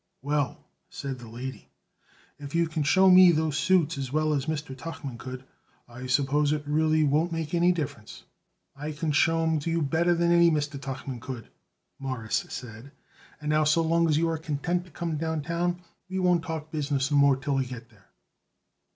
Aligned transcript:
"Well," 0.23 0.65
said 0.89 1.19
the 1.19 1.27
lady, 1.29 1.69
"if 2.39 2.55
you 2.55 2.67
can 2.67 2.81
show 2.81 3.07
me 3.07 3.31
those 3.31 3.55
suits 3.55 3.99
as 3.99 4.11
well 4.11 4.33
as 4.33 4.47
Mr. 4.47 4.75
Tuchman 4.75 5.19
could, 5.19 5.43
I 5.87 6.07
suppose 6.07 6.51
it 6.51 6.63
really 6.65 7.03
won't 7.03 7.31
make 7.31 7.53
any 7.53 7.71
difference." 7.71 8.23
"I 8.75 8.93
can 8.93 9.11
show 9.11 9.43
'em 9.43 9.59
to 9.59 9.69
you 9.69 9.83
better 9.83 10.15
than 10.15 10.31
Mr. 10.31 10.79
Tuchman 10.81 11.19
could," 11.19 11.49
Morris 11.99 12.47
said; 12.49 12.91
"and 13.39 13.51
now 13.51 13.63
so 13.63 13.83
long 13.83 14.09
as 14.09 14.17
you 14.17 14.27
are 14.27 14.39
content 14.39 14.85
to 14.85 14.89
come 14.91 15.17
downtown 15.17 15.81
we 16.09 16.17
won't 16.17 16.43
talk 16.43 16.71
business 16.71 17.11
no 17.11 17.17
more 17.17 17.35
till 17.35 17.53
we 17.53 17.67
get 17.67 17.89
there." 17.91 18.07